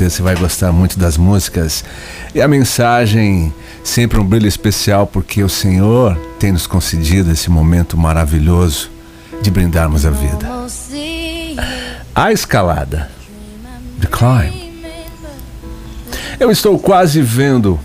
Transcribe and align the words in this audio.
certeza 0.00 0.16
você 0.16 0.22
vai 0.22 0.36
gostar 0.36 0.72
muito 0.72 0.98
das 0.98 1.18
músicas. 1.18 1.84
E 2.34 2.40
a 2.40 2.48
mensagem, 2.48 3.52
sempre 3.84 4.18
um 4.18 4.24
brilho 4.24 4.46
especial, 4.46 5.06
porque 5.06 5.42
o 5.42 5.48
Senhor 5.48 6.16
tem 6.38 6.52
nos 6.52 6.66
concedido 6.66 7.30
esse 7.30 7.50
momento 7.50 7.98
maravilhoso 7.98 8.90
de 9.42 9.50
brindarmos 9.50 10.06
a 10.06 10.10
vida. 10.10 10.48
A 12.14 12.32
escalada. 12.32 13.10
The 14.00 14.06
climb. 14.06 14.70
Eu 16.38 16.50
estou 16.50 16.78
quase 16.78 17.20
vendo 17.20 17.78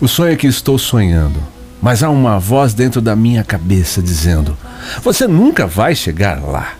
o 0.00 0.08
sonho 0.08 0.36
que 0.36 0.46
estou 0.46 0.78
sonhando, 0.78 1.38
mas 1.82 2.02
há 2.02 2.08
uma 2.08 2.38
voz 2.38 2.72
dentro 2.72 3.02
da 3.02 3.14
minha 3.14 3.44
cabeça 3.44 4.00
dizendo: 4.00 4.56
Você 5.02 5.28
nunca 5.28 5.66
vai 5.66 5.94
chegar 5.94 6.42
lá. 6.42 6.74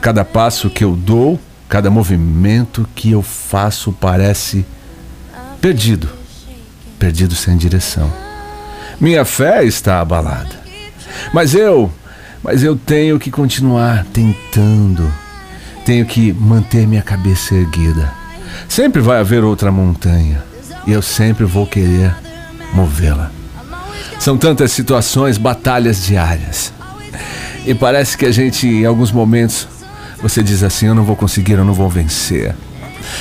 Cada 0.00 0.24
passo 0.24 0.70
que 0.70 0.84
eu 0.84 0.94
dou, 0.94 1.40
cada 1.68 1.90
movimento 1.90 2.88
que 2.94 3.10
eu 3.10 3.22
faço 3.22 3.92
parece 3.92 4.64
perdido, 5.60 6.08
perdido 6.98 7.34
sem 7.34 7.56
direção. 7.56 8.10
Minha 9.00 9.24
fé 9.24 9.64
está 9.64 10.00
abalada. 10.00 10.56
Mas 11.32 11.54
eu, 11.54 11.92
mas 12.42 12.62
eu 12.62 12.76
tenho 12.76 13.18
que 13.18 13.30
continuar 13.30 14.04
tentando. 14.12 15.12
Tenho 15.84 16.04
que 16.06 16.32
manter 16.32 16.86
minha 16.86 17.02
cabeça 17.02 17.54
erguida. 17.54 18.12
Sempre 18.68 19.00
vai 19.00 19.20
haver 19.20 19.44
outra 19.44 19.70
montanha 19.70 20.42
e 20.86 20.92
eu 20.92 21.02
sempre 21.02 21.44
vou 21.44 21.66
querer 21.66 22.14
movê-la. 22.72 23.30
São 24.18 24.36
tantas 24.36 24.72
situações, 24.72 25.38
batalhas 25.38 26.04
diárias. 26.04 26.72
E 27.64 27.74
parece 27.74 28.16
que 28.16 28.26
a 28.26 28.32
gente, 28.32 28.66
em 28.66 28.84
alguns 28.84 29.12
momentos, 29.12 29.68
você 30.20 30.42
diz 30.42 30.62
assim: 30.62 30.86
Eu 30.86 30.94
não 30.94 31.04
vou 31.04 31.16
conseguir, 31.16 31.52
eu 31.52 31.64
não 31.64 31.74
vou 31.74 31.88
vencer. 31.88 32.54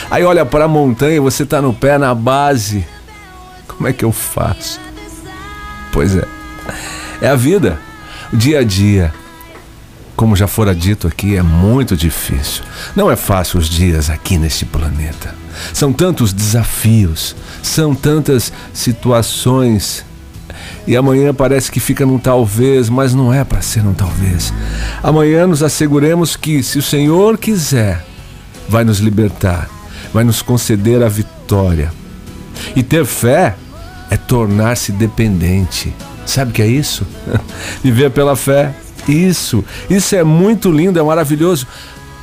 Aí 0.09 0.23
olha 0.23 0.45
para 0.45 0.65
a 0.65 0.67
montanha 0.67 1.21
você 1.21 1.43
está 1.43 1.61
no 1.61 1.73
pé, 1.73 1.97
na 1.97 2.13
base. 2.13 2.85
Como 3.67 3.87
é 3.87 3.93
que 3.93 4.03
eu 4.03 4.11
faço? 4.11 4.79
Pois 5.91 6.15
é, 6.15 6.25
é 7.21 7.29
a 7.29 7.35
vida, 7.35 7.79
o 8.33 8.37
dia 8.37 8.59
a 8.59 8.63
dia. 8.63 9.13
Como 10.15 10.35
já 10.35 10.47
fora 10.47 10.73
dito 10.73 11.07
aqui, 11.07 11.35
é 11.35 11.43
muito 11.43 11.95
difícil. 11.95 12.63
Não 12.95 13.11
é 13.11 13.15
fácil 13.15 13.59
os 13.59 13.69
dias 13.69 14.09
aqui 14.09 14.39
neste 14.39 14.65
planeta. 14.65 15.35
São 15.73 15.93
tantos 15.93 16.33
desafios, 16.33 17.35
são 17.61 17.93
tantas 17.93 18.51
situações. 18.73 20.03
E 20.85 20.95
amanhã 20.95 21.33
parece 21.33 21.71
que 21.71 21.79
fica 21.79 22.05
num 22.05 22.17
talvez, 22.17 22.89
mas 22.89 23.13
não 23.13 23.33
é 23.33 23.43
para 23.43 23.61
ser 23.61 23.83
num 23.83 23.93
talvez. 23.93 24.53
Amanhã 25.03 25.45
nos 25.45 25.61
asseguremos 25.61 26.35
que, 26.35 26.63
se 26.63 26.79
o 26.79 26.81
Senhor 26.81 27.37
quiser, 27.37 28.05
vai 28.69 28.83
nos 28.83 28.99
libertar, 28.99 29.69
vai 30.13 30.23
nos 30.23 30.41
conceder 30.41 31.03
a 31.03 31.09
vitória. 31.09 31.91
E 32.75 32.81
ter 32.81 33.05
fé 33.05 33.55
é 34.09 34.17
tornar-se 34.17 34.91
dependente. 34.91 35.93
Sabe 36.25 36.51
o 36.51 36.53
que 36.53 36.61
é 36.61 36.67
isso? 36.67 37.05
Viver 37.83 38.11
pela 38.11 38.35
fé. 38.35 38.73
Isso, 39.07 39.63
isso 39.89 40.15
é 40.15 40.23
muito 40.23 40.71
lindo, 40.71 40.99
é 40.99 41.03
maravilhoso. 41.03 41.65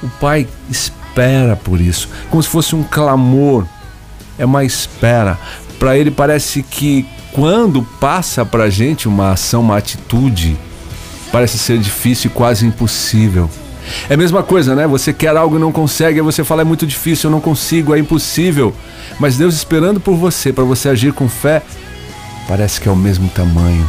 O 0.03 0.09
Pai 0.20 0.47
espera 0.70 1.56
por 1.56 1.81
isso, 1.81 2.09
como 2.28 2.42
se 2.42 2.48
fosse 2.48 2.77
um 2.77 2.83
clamor, 2.83 3.65
é 4.39 4.45
uma 4.45 4.65
espera. 4.65 5.39
Para 5.78 5.97
Ele 5.97 6.11
parece 6.11 6.62
que 6.62 7.06
quando 7.34 7.82
passa 8.00 8.46
para 8.46 8.64
a 8.64 8.70
gente 8.70 9.08
uma 9.08 9.32
ação, 9.32 9.60
uma 9.60 9.77
atitude, 9.77 10.56
parece 11.32 11.58
ser 11.58 11.78
difícil 11.80 12.30
e 12.30 12.32
quase 12.32 12.64
impossível. 12.64 13.50
É 14.08 14.14
a 14.14 14.16
mesma 14.16 14.44
coisa, 14.44 14.76
né? 14.76 14.86
Você 14.86 15.12
quer 15.12 15.36
algo 15.36 15.56
e 15.56 15.58
não 15.58 15.72
consegue, 15.72 16.20
aí 16.20 16.24
você 16.24 16.44
fala 16.44 16.62
é 16.62 16.64
muito 16.64 16.86
difícil, 16.86 17.28
eu 17.28 17.32
não 17.32 17.41
consigo, 17.41 17.92
é 17.92 17.98
impossível. 17.98 18.72
Mas 19.18 19.36
Deus 19.36 19.52
esperando 19.52 19.98
por 19.98 20.14
você, 20.14 20.52
para 20.52 20.62
você 20.62 20.88
agir 20.88 21.12
com 21.12 21.28
fé, 21.28 21.60
parece 22.46 22.80
que 22.80 22.88
é 22.88 22.92
o 22.92 22.96
mesmo 22.96 23.28
tamanho. 23.28 23.84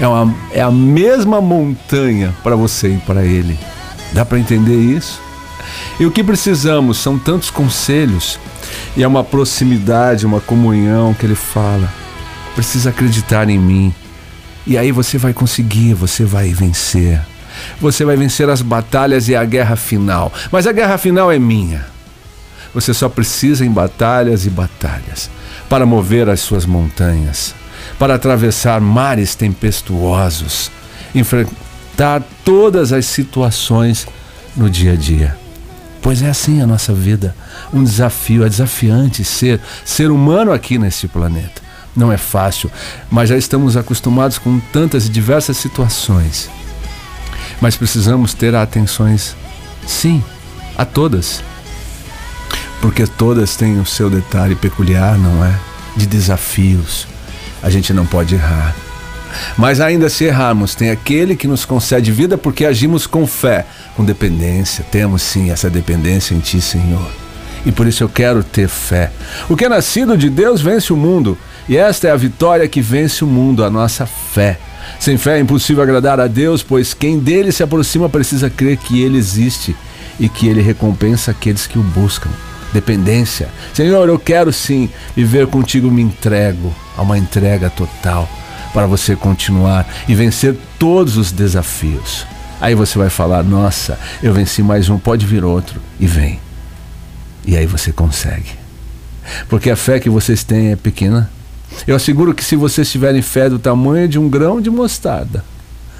É, 0.00 0.08
uma, 0.08 0.34
é 0.52 0.60
a 0.60 0.70
mesma 0.70 1.40
montanha 1.40 2.34
para 2.42 2.56
você 2.56 2.88
e 2.88 2.98
para 2.98 3.24
Ele. 3.24 3.56
Dá 4.12 4.24
para 4.24 4.40
entender 4.40 4.76
isso? 4.76 5.22
E 6.00 6.04
o 6.04 6.10
que 6.10 6.24
precisamos 6.24 6.98
são 6.98 7.16
tantos 7.16 7.50
conselhos 7.50 8.36
e 8.96 9.04
é 9.04 9.06
uma 9.06 9.22
proximidade, 9.22 10.26
uma 10.26 10.40
comunhão 10.40 11.14
que 11.14 11.24
Ele 11.24 11.36
fala. 11.36 11.99
Precisa 12.54 12.90
acreditar 12.90 13.48
em 13.48 13.58
mim. 13.58 13.94
E 14.66 14.76
aí 14.76 14.92
você 14.92 15.18
vai 15.18 15.32
conseguir, 15.32 15.94
você 15.94 16.24
vai 16.24 16.52
vencer. 16.52 17.20
Você 17.80 18.04
vai 18.04 18.16
vencer 18.16 18.48
as 18.48 18.62
batalhas 18.62 19.28
e 19.28 19.34
a 19.34 19.44
guerra 19.44 19.76
final. 19.76 20.32
Mas 20.50 20.66
a 20.66 20.72
guerra 20.72 20.98
final 20.98 21.30
é 21.30 21.38
minha. 21.38 21.86
Você 22.74 22.94
só 22.94 23.08
precisa 23.08 23.64
em 23.64 23.70
batalhas 23.70 24.46
e 24.46 24.50
batalhas 24.50 25.30
para 25.68 25.86
mover 25.86 26.28
as 26.28 26.40
suas 26.40 26.66
montanhas, 26.66 27.54
para 27.98 28.14
atravessar 28.14 28.80
mares 28.80 29.34
tempestuosos, 29.34 30.70
enfrentar 31.14 32.22
todas 32.44 32.92
as 32.92 33.06
situações 33.06 34.06
no 34.56 34.70
dia 34.70 34.92
a 34.92 34.96
dia. 34.96 35.36
Pois 36.02 36.22
é 36.22 36.30
assim 36.30 36.62
a 36.62 36.66
nossa 36.66 36.94
vida, 36.94 37.34
um 37.72 37.84
desafio, 37.84 38.44
é 38.44 38.48
desafiante 38.48 39.22
ser 39.22 39.60
ser 39.84 40.10
humano 40.10 40.52
aqui 40.52 40.78
nesse 40.78 41.06
planeta. 41.06 41.60
Não 41.94 42.12
é 42.12 42.16
fácil, 42.16 42.70
mas 43.10 43.28
já 43.28 43.36
estamos 43.36 43.76
acostumados 43.76 44.38
com 44.38 44.60
tantas 44.72 45.06
e 45.06 45.08
diversas 45.08 45.56
situações. 45.56 46.48
Mas 47.60 47.76
precisamos 47.76 48.32
ter 48.32 48.54
atenções, 48.54 49.36
sim, 49.86 50.22
a 50.76 50.84
todas. 50.84 51.42
Porque 52.80 53.06
todas 53.06 53.56
têm 53.56 53.78
o 53.78 53.84
seu 53.84 54.08
detalhe 54.08 54.54
peculiar, 54.54 55.18
não 55.18 55.44
é? 55.44 55.58
De 55.96 56.06
desafios. 56.06 57.06
A 57.62 57.68
gente 57.68 57.92
não 57.92 58.06
pode 58.06 58.34
errar. 58.34 58.74
Mas 59.56 59.80
ainda 59.80 60.08
se 60.08 60.24
errarmos, 60.24 60.74
tem 60.74 60.90
aquele 60.90 61.36
que 61.36 61.46
nos 61.46 61.64
concede 61.64 62.10
vida 62.10 62.38
porque 62.38 62.64
agimos 62.64 63.06
com 63.06 63.26
fé, 63.26 63.66
com 63.96 64.04
dependência. 64.04 64.84
Temos 64.90 65.22
sim 65.22 65.50
essa 65.50 65.68
dependência 65.68 66.34
em 66.34 66.40
Ti, 66.40 66.60
Senhor. 66.60 67.10
E 67.64 67.70
por 67.70 67.86
isso 67.86 68.02
eu 68.02 68.08
quero 68.08 68.42
ter 68.42 68.68
fé. 68.68 69.12
O 69.48 69.56
que 69.56 69.64
é 69.64 69.68
nascido 69.68 70.16
de 70.16 70.30
Deus 70.30 70.62
vence 70.62 70.92
o 70.92 70.96
mundo. 70.96 71.36
E 71.70 71.76
esta 71.76 72.08
é 72.08 72.10
a 72.10 72.16
vitória 72.16 72.66
que 72.66 72.80
vence 72.80 73.22
o 73.22 73.28
mundo, 73.28 73.62
a 73.62 73.70
nossa 73.70 74.04
fé. 74.04 74.58
Sem 74.98 75.16
fé 75.16 75.36
é 75.36 75.40
impossível 75.40 75.84
agradar 75.84 76.18
a 76.18 76.26
Deus, 76.26 76.64
pois 76.64 76.92
quem 76.92 77.20
dele 77.20 77.52
se 77.52 77.62
aproxima 77.62 78.08
precisa 78.08 78.50
crer 78.50 78.76
que 78.76 79.00
ele 79.00 79.16
existe 79.16 79.76
e 80.18 80.28
que 80.28 80.48
ele 80.48 80.60
recompensa 80.62 81.30
aqueles 81.30 81.68
que 81.68 81.78
o 81.78 81.82
buscam. 81.82 82.28
Dependência. 82.72 83.48
Senhor, 83.72 84.08
eu 84.08 84.18
quero 84.18 84.52
sim 84.52 84.90
viver 85.14 85.46
contigo, 85.46 85.88
me 85.92 86.02
entrego 86.02 86.74
a 86.96 87.02
uma 87.02 87.16
entrega 87.16 87.70
total 87.70 88.28
para 88.74 88.86
você 88.86 89.14
continuar 89.14 89.86
e 90.08 90.14
vencer 90.14 90.56
todos 90.76 91.16
os 91.16 91.30
desafios. 91.30 92.26
Aí 92.60 92.74
você 92.74 92.98
vai 92.98 93.10
falar: 93.10 93.44
Nossa, 93.44 93.96
eu 94.20 94.34
venci 94.34 94.60
mais 94.60 94.88
um, 94.88 94.98
pode 94.98 95.24
vir 95.24 95.44
outro. 95.44 95.80
E 96.00 96.06
vem. 96.08 96.40
E 97.46 97.56
aí 97.56 97.66
você 97.66 97.92
consegue. 97.92 98.58
Porque 99.48 99.70
a 99.70 99.76
fé 99.76 100.00
que 100.00 100.10
vocês 100.10 100.42
têm 100.42 100.72
é 100.72 100.76
pequena. 100.76 101.30
Eu 101.86 101.96
asseguro 101.96 102.34
que 102.34 102.44
se 102.44 102.56
vocês 102.56 102.90
tiverem 102.90 103.22
fé 103.22 103.48
do 103.48 103.58
tamanho 103.58 104.08
de 104.08 104.18
um 104.18 104.28
grão 104.28 104.60
de 104.60 104.70
mostarda, 104.70 105.44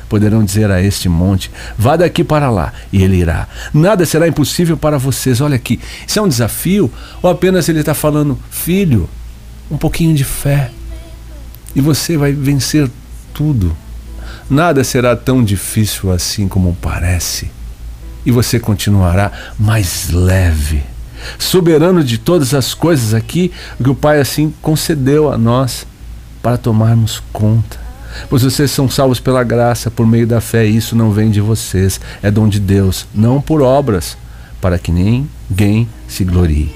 poderão 0.09 0.45
dizer 0.45 0.71
a 0.71 0.83
este 0.83 1.09
monte: 1.09 1.51
vá 1.79 1.97
daqui 1.97 2.23
para 2.25 2.51
lá, 2.51 2.73
e 2.93 3.03
ele 3.03 3.17
irá. 3.17 3.49
Nada 3.73 4.05
será 4.05 4.29
impossível 4.29 4.77
para 4.77 4.99
vocês. 4.99 5.41
Olha 5.41 5.57
aqui, 5.57 5.81
isso 6.07 6.19
é 6.19 6.23
um 6.23 6.29
desafio? 6.29 6.93
Ou 7.23 7.31
apenas 7.31 7.69
ele 7.69 7.81
está 7.81 7.95
falando, 7.95 8.39
filho, 8.51 9.09
um 9.71 9.79
pouquinho 9.79 10.15
de 10.15 10.25
fé, 10.25 10.71
e 11.75 11.81
você 11.81 12.17
vai 12.17 12.33
vencer 12.33 12.91
tudo. 13.33 13.75
Nada 14.49 14.83
será 14.83 15.15
tão 15.15 15.43
difícil 15.45 16.11
assim 16.11 16.49
como 16.49 16.77
parece, 16.83 17.51
e 18.27 18.33
você 18.33 18.59
continuará 18.59 19.31
mais 19.59 20.11
leve 20.11 20.83
soberano 21.39 22.03
de 22.03 22.19
todas 22.19 22.55
as 22.55 22.75
coisas 22.75 23.15
aqui, 23.15 23.53
que 23.83 23.91
o 23.91 23.95
Pai 23.95 24.21
assim 24.21 24.53
concedeu 24.63 25.33
a 25.33 25.39
nós 25.39 25.87
para 26.43 26.57
tomarmos 26.57 27.23
conta. 27.33 27.79
Pois 28.29 28.43
vocês 28.43 28.71
são 28.71 28.89
salvos 28.89 29.21
pela 29.21 29.45
graça, 29.45 29.91
por 29.91 30.07
meio 30.07 30.27
da 30.27 30.41
fé, 30.41 30.67
e 30.67 30.77
isso 30.77 30.97
não 30.97 31.13
vem 31.13 31.31
de 31.31 31.41
vocês, 31.41 32.01
é 32.23 32.31
dom 32.31 32.49
de 32.49 32.59
Deus, 32.59 33.07
não 33.15 33.41
por 33.41 33.63
obras, 33.63 34.17
para 34.61 34.79
que 34.79 34.91
ninguém 34.91 35.89
se 36.09 36.25
glorie. 36.25 36.75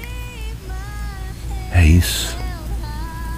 É 1.71 1.85
isso. 1.85 2.35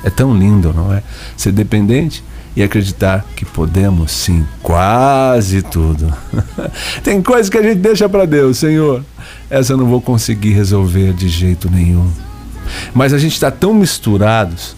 É 0.03 0.09
tão 0.09 0.37
lindo, 0.37 0.71
não 0.73 0.93
é? 0.93 1.01
Ser 1.35 1.51
dependente 1.51 2.23
e 2.57 2.63
acreditar 2.63 3.23
que 3.35 3.45
podemos 3.45 4.11
sim, 4.11 4.43
quase 4.63 5.61
tudo. 5.61 6.11
Tem 7.03 7.21
coisas 7.21 7.51
que 7.51 7.57
a 7.59 7.61
gente 7.61 7.77
deixa 7.77 8.09
para 8.09 8.25
Deus, 8.25 8.57
Senhor. 8.57 9.05
Essa 9.47 9.73
eu 9.73 9.77
não 9.77 9.85
vou 9.85 10.01
conseguir 10.01 10.53
resolver 10.53 11.13
de 11.13 11.29
jeito 11.29 11.69
nenhum. 11.69 12.09
Mas 12.95 13.13
a 13.13 13.19
gente 13.19 13.33
está 13.33 13.51
tão 13.51 13.75
misturados, 13.75 14.75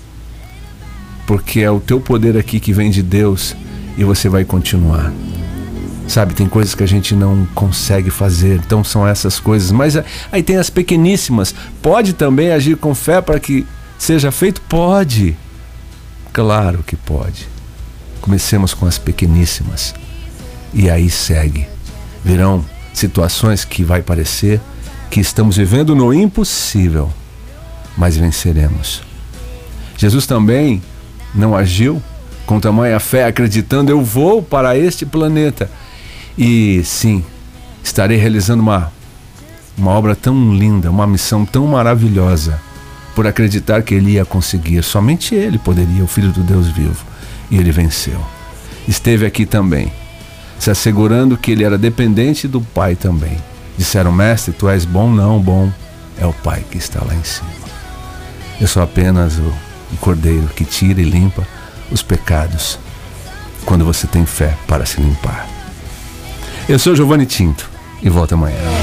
porque 1.26 1.62
é 1.62 1.72
o 1.72 1.80
teu 1.80 2.02
poder 2.02 2.36
aqui 2.36 2.60
que 2.60 2.74
vem 2.74 2.92
de 2.92 3.02
Deus 3.02 3.56
e 3.98 4.04
você 4.04 4.28
vai 4.28 4.44
continuar. 4.44 5.14
Sabe, 6.06 6.34
tem 6.34 6.50
coisas 6.50 6.76
que 6.76 6.84
a 6.84 6.88
gente 6.88 7.16
não 7.16 7.48
consegue 7.56 8.10
fazer, 8.10 8.60
então 8.66 8.84
são 8.84 9.08
essas 9.08 9.40
coisas. 9.40 9.72
Mas 9.72 9.96
aí 10.30 10.44
tem 10.44 10.58
as 10.58 10.70
pequeníssimas. 10.70 11.56
Pode 11.82 12.12
também 12.12 12.52
agir 12.52 12.76
com 12.76 12.94
fé 12.94 13.22
para 13.22 13.40
que 13.40 13.66
seja 13.98 14.34
feito? 14.34 14.60
Pode. 14.64 15.38
Claro 16.34 16.84
que 16.86 16.98
pode. 16.98 17.48
Comecemos 18.22 18.74
com 18.74 18.86
as 18.86 18.98
pequeníssimas. 18.98 19.94
E 20.74 20.90
aí 20.90 21.10
segue. 21.10 21.68
Virão 22.24 22.64
situações 22.94 23.64
que 23.64 23.84
vai 23.84 24.02
parecer 24.02 24.60
que 25.10 25.20
estamos 25.20 25.58
vivendo 25.58 25.96
no 25.96 26.14
impossível, 26.14 27.10
mas 27.98 28.16
venceremos. 28.16 29.02
Jesus 29.98 30.26
também 30.26 30.82
não 31.34 31.56
agiu 31.56 32.02
com 32.46 32.60
tamanha 32.60 33.00
fé, 33.00 33.26
acreditando: 33.26 33.92
eu 33.92 34.04
vou 34.04 34.42
para 34.42 34.78
este 34.78 35.06
planeta. 35.06 35.70
E 36.38 36.82
sim, 36.86 37.24
estarei 37.84 38.18
realizando 38.18 38.62
uma, 38.62 38.92
uma 39.78 39.92
obra 39.92 40.16
tão 40.16 40.56
linda, 40.56 40.90
uma 40.90 41.06
missão 41.06 41.46
tão 41.46 41.68
maravilhosa, 41.68 42.60
por 43.14 43.28
acreditar 43.28 43.82
que 43.82 43.94
ele 43.94 44.12
ia 44.12 44.26
conseguir. 44.26 44.84
Somente 44.84 45.36
ele 45.36 45.58
poderia, 45.58 46.04
o 46.04 46.08
Filho 46.08 46.32
do 46.32 46.42
Deus 46.42 46.68
vivo. 46.68 47.06
E 47.50 47.58
ele 47.58 47.72
venceu. 47.72 48.20
Esteve 48.88 49.26
aqui 49.26 49.46
também, 49.46 49.92
se 50.58 50.70
assegurando 50.70 51.38
que 51.38 51.52
ele 51.52 51.64
era 51.64 51.78
dependente 51.78 52.48
do 52.48 52.62
Pai 52.62 52.96
também. 52.96 53.38
Disseram, 53.78 54.12
mestre, 54.12 54.54
tu 54.54 54.68
és 54.68 54.86
bom? 54.86 55.10
Não, 55.10 55.40
bom 55.40 55.72
é 56.20 56.26
o 56.26 56.34
Pai 56.34 56.64
que 56.70 56.78
está 56.78 57.04
lá 57.04 57.16
em 57.16 57.24
cima. 57.24 57.50
Eu 58.60 58.68
sou 58.68 58.84
apenas 58.84 59.38
o, 59.38 59.54
Cordeiro 60.00 60.48
que 60.56 60.64
tira 60.64 61.02
e 61.02 61.04
limpa 61.04 61.48
os 61.92 62.04
pecados 62.04 62.78
quando 63.66 63.84
você 63.84 64.06
tem 64.06 64.24
fé 64.24 64.56
para 64.68 64.86
se 64.86 65.02
limpar. 65.02 65.48
Eu 66.68 66.78
sou 66.78 66.96
Giovanni 66.96 67.26
Tinto 67.26 67.68
e 68.04 68.08
volto 68.08 68.34
amanhã. 68.34 68.79